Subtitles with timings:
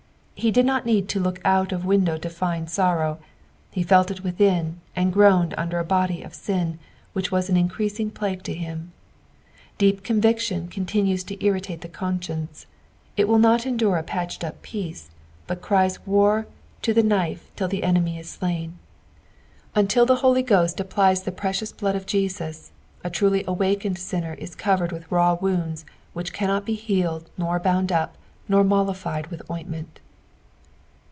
[0.43, 3.19] Ho did not need tn look out of window to find sorrow,
[3.69, 6.79] he felt it within, and groaned under a body of Bin
[7.13, 8.91] which was an increasing plague to bim.
[9.77, 12.65] Deep conviction continues to irritate the consuence;
[13.15, 15.11] it will not endure a patchcd up peace;
[15.45, 16.85] but cries war PSALM THE THIBTY EIOHTH.
[16.85, 18.71] 225 to the knife till the enmity is sIud.
[19.75, 22.71] Until the Hoi; Qhost applies the precious blood of Jesus,
[23.03, 27.91] a truly awakened sinner is coTered with raw wounds which cannot bt) heftled nor bound
[27.91, 28.17] up,
[28.51, 29.99] oor mollified with ointment.